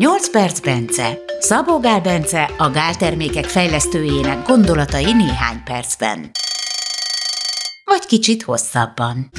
8 0.00 0.30
perc 0.30 0.60
Bence. 0.60 1.18
Szabó 1.38 1.80
Gál 1.80 2.00
Bence 2.00 2.50
a 2.58 2.70
gáltermékek 2.70 3.44
fejlesztőjének 3.44 4.46
gondolatai 4.46 5.12
néhány 5.12 5.62
percben. 5.64 6.30
Vagy 7.84 8.06
kicsit 8.06 8.42
hosszabban. 8.42 9.30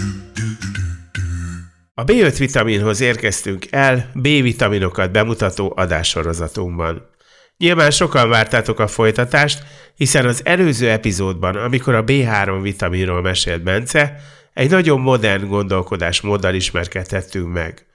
A 1.93 2.03
B5 2.03 2.35
vitaminhoz 2.37 3.01
érkeztünk 3.01 3.65
el 3.69 4.11
B-vitaminokat 4.13 5.11
bemutató 5.11 5.73
adássorozatunkban. 5.75 7.09
Nyilván 7.57 7.91
sokan 7.91 8.29
vártátok 8.29 8.79
a 8.79 8.87
folytatást, 8.87 9.63
hiszen 9.95 10.25
az 10.25 10.41
előző 10.45 10.89
epizódban, 10.89 11.55
amikor 11.55 11.95
a 11.95 12.03
B3 12.03 12.59
vitaminról 12.61 13.21
mesélt 13.21 13.63
Bence, 13.63 14.15
egy 14.53 14.69
nagyon 14.69 14.99
modern 14.99 15.47
gondolkodásmóddal 15.47 16.53
ismerkedhettünk 16.53 17.53
meg. 17.53 17.85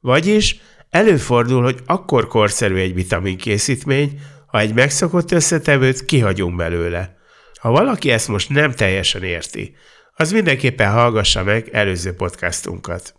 Vagyis 0.00 0.60
előfordul, 0.94 1.62
hogy 1.62 1.78
akkor 1.86 2.26
korszerű 2.26 2.76
egy 2.76 2.94
vitaminkészítmény, 2.94 4.20
ha 4.46 4.58
egy 4.58 4.74
megszokott 4.74 5.32
összetevőt 5.32 6.04
kihagyunk 6.04 6.56
belőle. 6.56 7.16
Ha 7.60 7.70
valaki 7.70 8.10
ezt 8.10 8.28
most 8.28 8.48
nem 8.48 8.72
teljesen 8.72 9.22
érti, 9.22 9.74
az 10.14 10.32
mindenképpen 10.32 10.92
hallgassa 10.92 11.42
meg 11.42 11.68
előző 11.68 12.14
podcastunkat. 12.14 13.14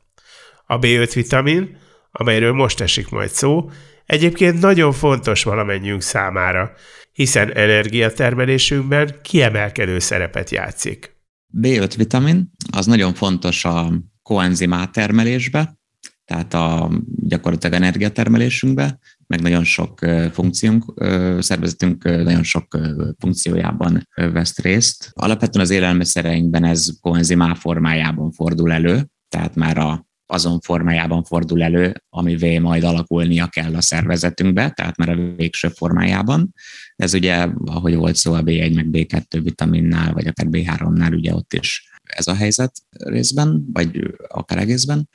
A 0.65 0.79
B5 0.79 1.11
vitamin, 1.13 1.77
amelyről 2.11 2.53
most 2.53 2.81
esik 2.81 3.09
majd 3.09 3.29
szó, 3.29 3.69
egyébként 4.05 4.59
nagyon 4.59 4.91
fontos 4.91 5.43
valamennyiünk 5.43 6.01
számára, 6.01 6.73
hiszen 7.11 7.53
energiatermelésünkben 7.53 9.19
kiemelkedő 9.21 9.99
szerepet 9.99 10.49
játszik. 10.49 11.15
B5 11.61 11.93
vitamin 11.97 12.51
az 12.71 12.85
nagyon 12.85 13.13
fontos 13.13 13.65
a 13.65 13.91
koenzimát 14.21 14.91
termelésbe, 14.91 15.83
tehát 16.25 16.53
a 16.53 16.91
gyakorlatilag 17.05 17.75
energiatermelésünkbe, 17.75 18.99
meg 19.27 19.41
nagyon 19.41 19.63
sok 19.63 19.99
funkciónk, 20.31 20.93
szervezetünk 21.39 22.03
nagyon 22.03 22.43
sok 22.43 22.77
funkciójában 23.19 24.07
vesz 24.15 24.59
részt. 24.59 25.09
Alapvetően 25.13 25.65
az 25.65 25.71
élelmiszereinkben 25.71 26.63
ez 26.63 26.87
koenzimá 27.01 27.53
formájában 27.53 28.31
fordul 28.31 28.71
elő, 28.71 29.07
tehát 29.29 29.55
már 29.55 29.77
a 29.77 30.05
azon 30.27 30.59
formájában 30.59 31.23
fordul 31.23 31.63
elő, 31.63 32.03
amivé 32.09 32.57
majd 32.57 32.83
alakulnia 32.83 33.47
kell 33.47 33.75
a 33.75 33.81
szervezetünkbe, 33.81 34.69
tehát 34.69 34.97
már 34.97 35.09
a 35.09 35.33
végső 35.35 35.67
formájában. 35.67 36.53
Ez 36.95 37.13
ugye, 37.13 37.47
ahogy 37.65 37.95
volt 37.95 38.15
szó 38.15 38.33
a 38.33 38.43
B1 38.43 38.75
meg 38.75 38.87
B2 38.91 39.39
vitaminnál, 39.43 40.13
vagy 40.13 40.27
akár 40.27 40.47
B3-nál, 40.49 41.13
ugye 41.15 41.33
ott 41.33 41.53
is 41.53 41.89
ez 42.03 42.27
a 42.27 42.35
helyzet 42.35 42.71
részben, 42.89 43.65
vagy 43.73 44.15
akár 44.27 44.57
egészben. 44.57 45.09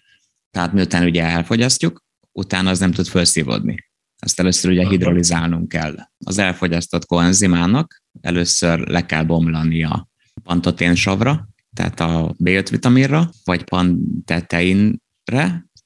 Tehát 0.50 0.72
miután 0.72 1.04
ugye 1.04 1.22
elfogyasztjuk, 1.22 2.04
utána 2.32 2.70
az 2.70 2.78
nem 2.78 2.92
tud 2.92 3.06
felszívódni. 3.06 3.88
Ezt 4.18 4.40
először 4.40 4.70
ugye 4.70 4.88
hidrolizálnunk 4.88 5.68
kell. 5.68 5.96
Az 6.18 6.38
elfogyasztott 6.38 7.06
koenzimának 7.06 8.02
először 8.20 8.78
le 8.78 9.06
kell 9.06 9.24
bomlani 9.24 9.84
a 9.84 10.08
pantoténsavra, 10.42 11.48
tehát 11.74 12.00
a 12.00 12.34
B5 12.44 12.66
vitaminra, 12.70 13.30
vagy 13.44 13.64
panteteinre, 13.64 14.98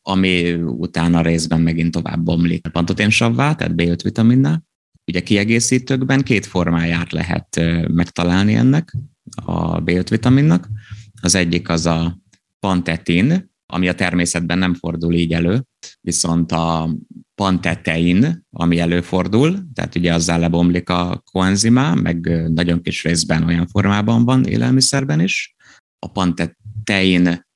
ami 0.02 0.52
utána 0.54 1.20
részben 1.20 1.60
megint 1.60 1.90
tovább 1.90 2.22
bomlik 2.22 2.66
a 2.66 2.70
pantoténsavvá, 2.70 3.54
tehát 3.54 3.72
B5 3.76 3.98
vitaminnel. 4.02 4.64
Ugye 5.06 5.20
kiegészítőkben 5.20 6.22
két 6.22 6.46
formáját 6.46 7.12
lehet 7.12 7.60
megtalálni 7.88 8.54
ennek 8.54 8.96
a 9.34 9.82
B5 9.82 10.06
vitaminnak. 10.10 10.68
Az 11.20 11.34
egyik 11.34 11.68
az 11.68 11.86
a 11.86 12.18
pantetin, 12.60 13.52
ami 13.66 13.88
a 13.88 13.94
természetben 13.94 14.58
nem 14.58 14.74
fordul 14.74 15.14
így 15.14 15.32
elő, 15.32 15.64
viszont 16.00 16.52
a 16.52 16.96
pantetein, 17.34 18.46
ami 18.50 18.78
előfordul, 18.78 19.58
tehát 19.74 19.94
ugye 19.94 20.14
azzal 20.14 20.38
lebomlik 20.38 20.88
a 20.88 21.22
koenzimá, 21.30 21.94
meg 21.94 22.48
nagyon 22.52 22.82
kis 22.82 23.02
részben 23.02 23.42
olyan 23.42 23.66
formában 23.66 24.24
van 24.24 24.44
élelmiszerben 24.44 25.20
is. 25.20 25.54
A 25.98 26.10
pantetein, 26.10 27.46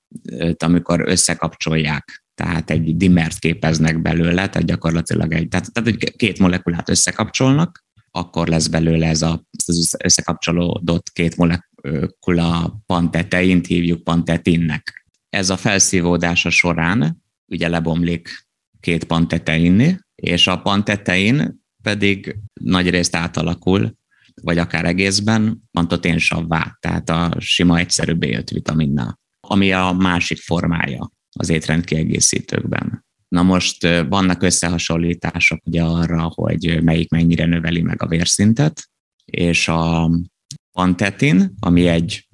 amikor 0.59 1.01
összekapcsolják, 1.07 2.25
tehát 2.35 2.71
egy 2.71 2.97
dimert 2.97 3.39
képeznek 3.39 4.03
belőle, 4.03 4.49
tehát 4.49 4.67
gyakorlatilag 4.67 5.33
egy, 5.33 5.49
tehát, 5.49 5.73
tehát 5.73 5.91
hogy 5.91 6.17
két 6.17 6.39
molekulát 6.39 6.89
összekapcsolnak, 6.89 7.87
akkor 8.11 8.49
lesz 8.49 8.67
belőle 8.67 9.07
ez 9.07 9.23
a, 9.23 9.45
az 9.67 9.97
összekapcsolódott 10.05 11.11
két 11.13 11.37
molekula 11.37 12.81
panteteint 12.87 13.67
hívjuk 13.67 14.05
pantetinnek 14.05 14.98
ez 15.29 15.51
a 15.51 15.57
felszívódása 15.57 16.51
során 16.51 17.23
ugye 17.47 17.69
lebomlik 17.69 18.47
két 18.81 19.05
pantetein, 19.05 20.07
és 20.15 20.47
a 20.47 20.61
pantetein 20.61 21.63
pedig 21.83 22.37
nagy 22.61 22.91
részt 22.91 23.17
átalakul, 23.17 23.97
vagy 24.43 24.59
akár 24.59 24.85
egészben 24.85 25.63
pantoténsavvá, 25.71 26.77
tehát 26.81 27.11
a 27.11 27.35
sima 27.39 27.79
egyszerű 27.79 28.13
B5 28.13 28.47
vitaminnal, 28.53 29.19
ami 29.41 29.73
a 29.73 29.93
másik 29.93 30.39
formája 30.39 31.11
az 31.33 31.49
étrendkiegészítőkben. 31.49 33.07
Na 33.29 33.43
most 33.43 33.83
vannak 34.09 34.43
összehasonlítások 34.43 35.61
ugye 35.67 35.83
arra, 35.83 36.31
hogy 36.35 36.83
melyik 36.83 37.11
mennyire 37.11 37.47
növeli 37.47 37.83
meg 37.83 38.03
a 38.03 38.07
vérszintet, 38.07 38.89
és 39.25 39.69
a 39.69 40.11
pantetin, 40.73 41.55
ami 41.61 41.87
egy 41.87 42.28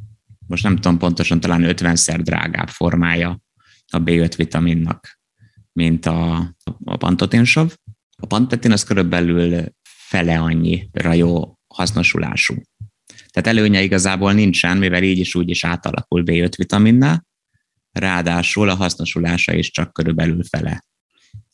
most 0.47 0.63
nem 0.63 0.75
tudom 0.75 0.99
pontosan, 0.99 1.41
talán 1.41 1.65
50-szer 1.65 2.21
drágább 2.23 2.69
formája 2.69 3.41
a 3.87 3.99
B5 3.99 4.33
vitaminnak, 4.37 5.19
mint 5.73 6.07
a, 6.07 6.37
a 6.85 6.97
pantoténsav. 6.97 7.75
A 8.17 8.27
pantetin 8.27 8.73
az 8.73 8.85
körülbelül 8.85 9.65
fele 9.83 10.39
annyira 10.39 11.13
jó 11.13 11.59
hasznosulású. 11.67 12.55
Tehát 13.31 13.59
előnye 13.59 13.83
igazából 13.83 14.33
nincsen, 14.33 14.77
mivel 14.77 15.03
így 15.03 15.19
is 15.19 15.35
úgy 15.35 15.51
is 15.51 15.65
átalakul 15.65 16.23
B5 16.27 16.53
vitaminnál, 16.57 17.27
ráadásul 17.93 18.69
a 18.69 18.75
hasznosulása 18.75 19.55
is 19.55 19.71
csak 19.71 19.93
körülbelül 19.93 20.45
fele 20.45 20.85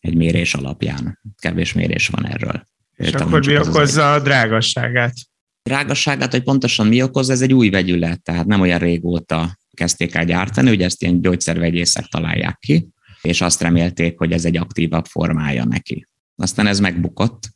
egy 0.01 0.15
mérés 0.15 0.55
alapján. 0.55 1.21
Kevés 1.39 1.73
mérés 1.73 2.09
van 2.09 2.27
erről. 2.27 2.65
És 2.97 3.13
akkor 3.13 3.47
mi 3.47 3.59
okozza 3.59 4.13
a 4.13 4.21
drágasságát? 4.21 5.15
Drágasságát, 5.63 6.31
hogy 6.31 6.43
pontosan 6.43 6.87
mi 6.87 7.03
okoz, 7.03 7.31
ez 7.31 7.41
egy 7.41 7.53
új 7.53 7.71
vegyület, 7.71 8.23
tehát 8.23 8.47
nem 8.47 8.61
olyan 8.61 8.79
régóta 8.79 9.59
kezdték 9.75 10.15
el 10.15 10.25
gyártani, 10.25 10.71
ugye 10.71 10.85
ezt 10.85 11.03
ilyen 11.03 11.21
gyógyszervegyészek 11.21 12.05
találják 12.05 12.59
ki, 12.59 12.89
és 13.23 13.41
azt 13.41 13.61
remélték, 13.61 14.19
hogy 14.19 14.33
ez 14.33 14.45
egy 14.45 14.57
aktívabb 14.57 15.07
formája 15.07 15.65
neki. 15.65 16.07
Aztán 16.37 16.67
ez 16.67 16.81
megbukott, 16.81 17.49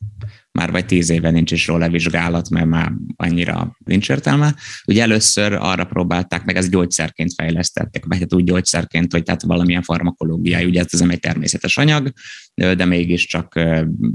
már 0.51 0.71
vagy 0.71 0.85
tíz 0.85 1.09
éve 1.09 1.29
nincs 1.29 1.51
is 1.51 1.67
róla 1.67 1.89
vizsgálat, 1.89 2.49
mert 2.49 2.65
már 2.65 2.91
annyira 3.15 3.77
nincs 3.85 4.09
értelme. 4.09 4.55
Ugye 4.87 5.01
először 5.01 5.53
arra 5.53 5.85
próbálták, 5.85 6.45
meg 6.45 6.55
ez 6.55 6.69
gyógyszerként 6.69 7.33
fejlesztették, 7.33 8.05
vagy 8.05 8.19
hát 8.19 8.33
úgy 8.33 8.43
gyógyszerként, 8.43 9.11
hogy 9.11 9.23
tehát 9.23 9.43
valamilyen 9.43 9.81
farmakológiai, 9.81 10.65
ugye 10.65 10.83
ez 10.91 10.99
nem 10.99 11.09
egy 11.09 11.19
természetes 11.19 11.77
anyag, 11.77 12.11
de 12.53 12.85
mégiscsak 12.85 13.55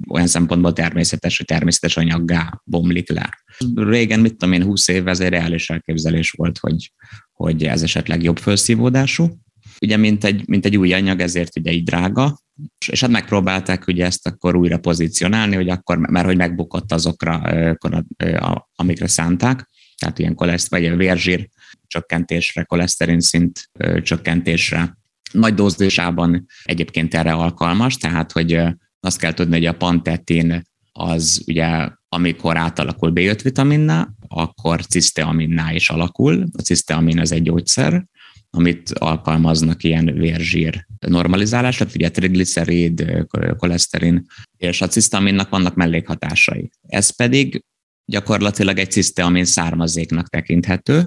olyan 0.09 0.27
szempontból 0.27 0.73
természetes, 0.73 1.37
hogy 1.37 1.47
természetes 1.47 1.97
anyaggá 1.97 2.61
bomlik 2.65 3.11
le. 3.11 3.43
Régen, 3.75 4.21
mit 4.21 4.37
tudom 4.37 4.55
én, 4.55 4.63
20 4.63 4.89
év, 4.89 5.09
ez 5.09 5.21
egy 5.21 5.29
reális 5.29 5.71
elképzelés 5.71 6.31
volt, 6.31 6.59
hogy, 6.59 6.93
hogy 7.33 7.65
ez 7.65 7.83
esetleg 7.83 8.23
jobb 8.23 8.39
felszívódású. 8.39 9.39
Ugye, 9.81 9.97
mint 9.97 10.25
egy, 10.25 10.49
mint 10.49 10.65
egy 10.65 10.77
új 10.77 10.93
anyag, 10.93 11.21
ezért 11.21 11.59
ugye 11.59 11.73
így 11.73 11.85
drága, 11.85 12.39
és 12.89 13.01
hát 13.01 13.11
megpróbálták 13.11 13.87
ugye 13.87 14.05
ezt 14.05 14.27
akkor 14.27 14.57
újra 14.57 14.79
pozícionálni, 14.79 15.55
hogy 15.55 15.69
akkor, 15.69 15.99
mert 15.99 16.27
hogy 16.27 16.37
megbukott 16.37 16.93
azokra, 16.93 17.43
amikre 18.75 19.07
szánták, 19.07 19.69
tehát 19.97 20.19
ilyen 20.19 20.35
koleszt, 20.35 20.69
vagy 20.69 20.97
vérzsír 20.97 21.49
csökkentésre, 21.87 22.63
koleszterin 22.63 23.21
szint 23.21 23.71
csökkentésre. 24.03 24.99
Nagy 25.33 25.55
dózisában 25.55 26.47
egyébként 26.63 27.15
erre 27.15 27.33
alkalmas, 27.33 27.97
tehát 27.97 28.33
hogy 28.33 28.61
azt 29.01 29.19
kell 29.19 29.33
tudni, 29.35 29.55
hogy 29.55 29.67
a 29.67 29.77
pantetin 29.77 30.63
az 30.93 31.43
ugye, 31.47 31.89
amikor 32.09 32.57
átalakul 32.57 33.13
B5 33.15 33.41
vitaminnál, 33.43 34.15
akkor 34.29 34.87
ciszteaminná 34.87 35.73
is 35.73 35.91
alakul. 35.91 36.45
A 36.59 36.63
ciszteamin 36.63 37.19
az 37.19 37.33
egy 37.33 37.43
gyógyszer, 37.43 38.05
amit 38.51 38.91
alkalmaznak 38.91 39.83
ilyen 39.83 40.05
vérzsír 40.05 40.87
normalizálásra, 40.99 41.87
ugye 41.95 42.11
triglicerid, 42.11 43.27
koleszterin, 43.57 44.27
és 44.57 44.81
a 44.81 44.89
cisztaminnak 44.89 45.49
vannak 45.49 45.75
mellékhatásai. 45.75 46.71
Ez 46.83 47.17
pedig 47.17 47.65
gyakorlatilag 48.05 48.79
egy 48.79 48.91
ciszteamin 48.91 49.45
származéknak 49.45 50.29
tekinthető, 50.29 51.07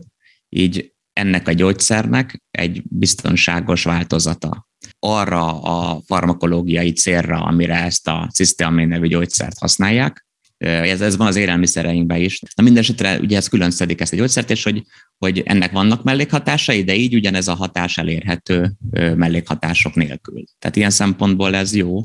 így 0.50 0.94
ennek 1.14 1.48
a 1.48 1.52
gyógyszernek 1.52 2.44
egy 2.52 2.84
biztonságos 2.90 3.84
változata. 3.84 4.68
Arra 5.00 5.62
a 5.62 6.02
farmakológiai 6.06 6.92
célra, 6.92 7.44
amire 7.44 7.84
ezt 7.84 8.08
a 8.08 8.30
ciszteamin 8.34 8.88
nevű 8.88 9.08
gyógyszert 9.08 9.58
használják, 9.58 10.26
ez, 10.64 11.02
ez 11.02 11.18
van 11.18 11.28
az 11.28 11.36
élelmiszereinkben 11.36 12.20
is. 12.22 12.40
Na 12.56 12.64
mindesetre 12.64 13.20
ugye 13.20 13.38
ez 13.38 13.48
külön 13.48 13.72
szedik 13.72 14.02
ezt 14.02 14.14
a 14.14 14.16
gyógyszert, 14.16 14.50
és 14.50 14.64
hogy, 14.64 14.84
hogy 15.24 15.42
ennek 15.46 15.72
vannak 15.72 16.04
mellékhatásai, 16.04 16.84
de 16.84 16.96
így 16.96 17.16
ugyanez 17.16 17.48
a 17.48 17.54
hatás 17.54 17.98
elérhető 17.98 18.74
mellékhatások 18.92 19.96
nélkül. 19.96 20.44
Tehát 20.60 20.76
ilyen 20.76 20.90
szempontból 20.90 21.56
ez 21.56 21.76
jó. 21.76 22.04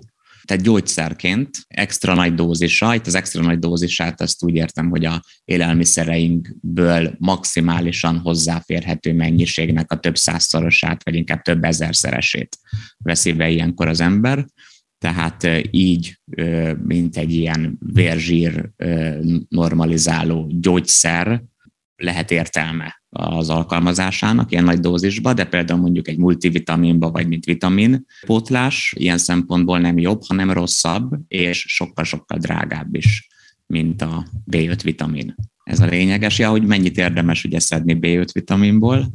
tehát 0.48 0.62
gyógyszerként 0.62 1.56
extra 1.68 2.14
nagy 2.14 2.34
dózisa, 2.34 2.94
itt 2.94 3.06
az 3.06 3.14
extra 3.14 3.42
nagy 3.42 3.58
dózisát 3.58 4.20
azt 4.20 4.44
úgy 4.44 4.54
értem, 4.54 4.90
hogy 4.90 5.04
a 5.04 5.22
élelmiszereinkből 5.44 7.14
maximálisan 7.18 8.18
hozzáférhető 8.18 9.12
mennyiségnek 9.12 9.92
a 9.92 9.98
több 9.98 10.16
százszorosát, 10.16 11.04
vagy 11.04 11.14
inkább 11.14 11.42
több 11.42 11.64
ezerszeresét 11.64 12.58
veszi 12.98 13.32
be 13.32 13.48
ilyenkor 13.50 13.88
az 13.88 14.00
ember. 14.00 14.46
Tehát 14.98 15.48
így, 15.70 16.20
mint 16.84 17.16
egy 17.16 17.34
ilyen 17.34 17.78
vérzsír 17.92 18.70
normalizáló 19.48 20.50
gyógyszer, 20.60 21.42
lehet 21.96 22.30
értelme 22.30 22.97
az 23.10 23.50
alkalmazásának 23.50 24.52
ilyen 24.52 24.64
nagy 24.64 24.80
dózisba, 24.80 25.32
de 25.32 25.44
például 25.44 25.80
mondjuk 25.80 26.08
egy 26.08 26.18
multivitaminba 26.18 27.10
vagy 27.10 27.28
mint 27.28 27.44
vitamin 27.44 28.06
pótlás 28.26 28.94
ilyen 28.96 29.18
szempontból 29.18 29.78
nem 29.78 29.98
jobb, 29.98 30.20
hanem 30.26 30.50
rosszabb, 30.50 31.14
és 31.28 31.64
sokkal-sokkal 31.68 32.38
drágább 32.38 32.94
is, 32.94 33.28
mint 33.66 34.02
a 34.02 34.26
B5 34.50 34.80
vitamin. 34.82 35.34
Ez 35.64 35.80
a 35.80 35.86
lényeges, 35.86 36.38
ja, 36.38 36.50
hogy 36.50 36.66
mennyit 36.66 36.98
érdemes 36.98 37.44
ugye 37.44 37.58
szedni 37.58 37.98
B5 38.00 38.28
vitaminból. 38.32 39.10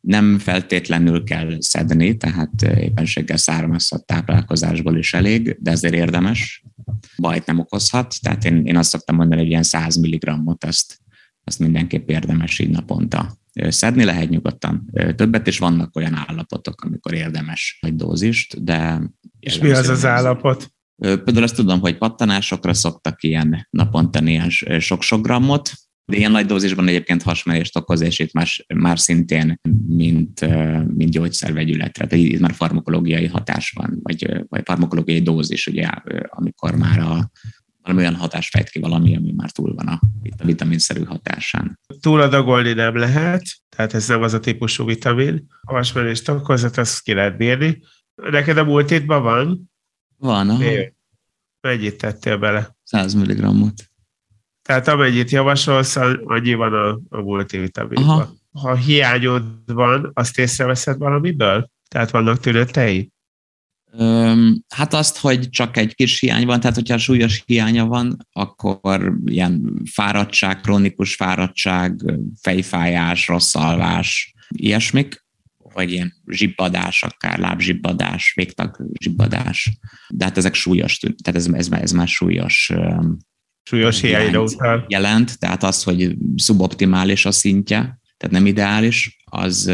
Nem 0.00 0.38
feltétlenül 0.38 1.24
kell 1.24 1.56
szedni, 1.58 2.16
tehát 2.16 2.62
éppenséggel 2.62 3.36
származhat 3.36 4.06
táplálkozásból 4.06 4.96
is 4.96 5.14
elég, 5.14 5.56
de 5.60 5.70
ezért 5.70 5.94
érdemes. 5.94 6.64
Bajt 7.18 7.46
nem 7.46 7.58
okozhat, 7.58 8.14
tehát 8.22 8.44
én, 8.44 8.64
én 8.64 8.76
azt 8.76 8.90
szoktam 8.90 9.16
mondani, 9.16 9.40
hogy 9.40 9.50
ilyen 9.50 9.62
100 9.62 9.96
mg-ot 9.96 10.64
ezt 10.64 10.99
azt 11.50 11.58
mindenképp 11.58 12.08
érdemes 12.08 12.58
így 12.58 12.70
naponta 12.70 13.38
szedni 13.52 14.04
lehet 14.04 14.28
nyugodtan 14.28 14.90
többet, 15.16 15.46
és 15.46 15.58
vannak 15.58 15.96
olyan 15.96 16.14
állapotok, 16.14 16.82
amikor 16.82 17.14
érdemes 17.14 17.78
egy 17.80 17.96
dózist, 17.96 18.64
de... 18.64 19.00
És 19.40 19.58
mi 19.58 19.70
az 19.70 19.88
az 19.88 20.04
állapot? 20.04 20.72
Például 20.96 21.42
azt 21.42 21.54
tudom, 21.54 21.80
hogy 21.80 21.98
pattanásokra 21.98 22.74
szoktak 22.74 23.22
ilyen 23.22 23.66
naponta 23.70 24.20
ilyen 24.22 24.50
sok-sok 24.78 25.22
grammot, 25.22 25.72
de 26.04 26.16
ilyen 26.16 26.30
nagy 26.30 26.46
dózisban 26.46 26.88
egyébként 26.88 27.22
hasmerést 27.22 27.76
okoz, 27.76 28.00
és 28.00 28.18
itt 28.18 28.32
már, 28.32 28.46
már 28.74 28.98
szintén, 28.98 29.60
mint, 29.86 30.40
mint 30.94 31.10
gyógyszervegyületre, 31.10 32.06
tehát 32.06 32.24
itt 32.24 32.40
már 32.40 32.52
farmakológiai 32.52 33.26
hatás 33.26 33.72
van, 33.76 33.98
vagy, 34.02 34.44
vagy 34.48 34.62
farmakológiai 34.64 35.20
dózis, 35.20 35.66
ugye, 35.66 35.86
amikor 36.28 36.74
már 36.74 36.98
a, 36.98 37.30
valami 37.90 38.08
olyan 38.08 38.20
hatás 38.20 38.48
fejt 38.48 38.68
ki 38.68 38.78
valami, 38.78 39.16
ami 39.16 39.32
már 39.36 39.50
túl 39.50 39.74
van 39.74 39.86
a, 39.86 40.00
itt 40.22 40.40
a 40.40 40.44
vitaminszerű 40.44 41.04
hatásán. 41.04 41.80
Túladagolni 42.00 42.72
nem 42.72 42.96
lehet, 42.96 43.42
tehát 43.68 43.94
ez 43.94 44.08
nem 44.08 44.22
az 44.22 44.34
a 44.34 44.40
típusú 44.40 44.84
vitamin. 44.84 45.46
A 45.60 45.72
vasmerés 45.72 46.28
okozat, 46.28 46.78
azt 46.78 47.02
ki 47.02 47.12
lehet 47.12 47.36
bírni. 47.36 47.82
Neked 48.14 48.56
a 48.56 48.64
multitban 48.64 49.22
van? 49.22 49.70
Van, 50.16 50.48
aha. 50.48 50.64
Mennyit 51.60 51.98
tettél 51.98 52.38
bele? 52.38 52.76
100 52.82 53.14
mg-ot. 53.14 53.84
Tehát 54.62 54.88
amennyit 54.88 55.30
javasolsz, 55.30 55.96
annyi 56.24 56.54
van 56.54 56.72
a, 56.72 57.00
a 57.08 57.20
multivitaminban. 57.20 58.08
Aha. 58.08 58.38
Ha 58.52 58.74
hiányod 58.74 59.44
van, 59.66 60.10
azt 60.14 60.38
észreveszed 60.38 60.98
valamiből? 60.98 61.70
Tehát 61.88 62.10
vannak 62.10 62.40
tünetei? 62.40 63.12
Hát 64.68 64.94
azt, 64.94 65.18
hogy 65.18 65.48
csak 65.48 65.76
egy 65.76 65.94
kis 65.94 66.20
hiány 66.20 66.46
van, 66.46 66.60
tehát 66.60 66.76
hogyha 66.76 66.98
súlyos 66.98 67.42
hiánya 67.46 67.86
van, 67.86 68.26
akkor 68.32 69.12
ilyen 69.24 69.82
fáradtság, 69.90 70.60
krónikus 70.60 71.14
fáradtság, 71.14 72.00
fejfájás, 72.40 73.28
rossz 73.28 73.54
alvás, 73.54 74.34
ilyesmik, 74.48 75.24
vagy 75.72 75.92
ilyen 75.92 76.14
zsibbadás, 76.26 77.02
akár 77.02 77.38
lábzsibbadás, 77.38 78.32
végtag 78.36 78.86
zsibbadás. 79.00 79.78
De 80.08 80.24
hát 80.24 80.36
ezek 80.36 80.54
súlyos, 80.54 80.98
tehát 80.98 81.40
ez, 81.40 81.48
ez, 81.52 81.68
ez 81.70 81.92
már 81.92 82.08
súlyos 82.08 82.72
súlyos 83.62 84.00
hiányra 84.00 84.44
jelent, 84.88 85.38
tehát 85.38 85.62
az, 85.62 85.82
hogy 85.82 86.16
szuboptimális 86.36 87.26
a 87.26 87.30
szintje, 87.30 87.78
tehát 88.16 88.34
nem 88.34 88.46
ideális, 88.46 89.22
az 89.24 89.72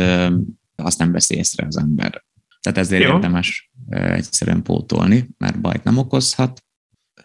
azt 0.77 0.99
nem 0.99 1.13
veszi 1.13 1.35
észre 1.35 1.67
az 1.67 1.77
ember. 1.77 2.25
Tehát 2.61 2.79
ezért 2.79 3.03
Jó. 3.03 3.15
érdemes 3.15 3.66
egyszerűen 3.89 4.63
pótolni, 4.63 5.29
mert 5.39 5.61
bajt 5.61 5.85
nem 5.85 5.99
okozhat. 5.99 6.65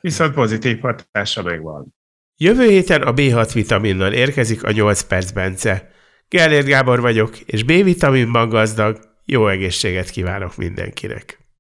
Viszont 0.01 0.33
pozitív 0.33 0.79
hatása 0.79 1.43
megvan. 1.43 1.95
Jövő 2.37 2.67
héten 2.67 3.01
a 3.01 3.13
B6 3.13 3.49
vitaminnal 3.53 4.13
érkezik 4.13 4.63
a 4.63 4.71
8 4.71 5.01
perc 5.01 5.31
Bence. 5.31 5.91
Gellért 6.27 6.65
Gábor 6.65 7.01
vagyok, 7.01 7.39
és 7.39 7.63
B-vitaminban 7.63 8.49
gazdag, 8.49 8.99
jó 9.25 9.47
egészséget 9.47 10.09
kívánok 10.09 10.55
mindenkinek! 10.55 11.40